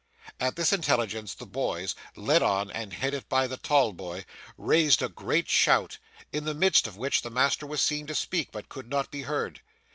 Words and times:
At 0.39 0.55
this 0.55 0.73
intelligence, 0.73 1.35
the 1.35 1.45
boys, 1.45 1.93
led 2.15 2.41
on 2.41 2.71
and 2.71 2.91
headed 2.91 3.29
by 3.29 3.45
the 3.45 3.57
tall 3.57 3.93
boy, 3.93 4.25
raised 4.57 5.03
a 5.03 5.09
great 5.09 5.47
shout, 5.47 5.99
in 6.33 6.43
the 6.43 6.55
midst 6.55 6.87
of 6.87 6.97
which 6.97 7.21
the 7.21 7.29
master 7.29 7.67
was 7.67 7.83
seen 7.83 8.07
to 8.07 8.15
speak, 8.15 8.51
but 8.51 8.67
could 8.67 8.89
not 8.89 9.11
be 9.11 9.21
heard. 9.21 9.61